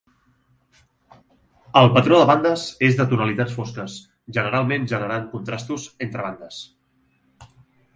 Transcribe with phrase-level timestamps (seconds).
[1.81, 4.01] El patró de bandes és de tonalitats fosques,
[4.41, 6.69] generalment generant contrastos entre bandes.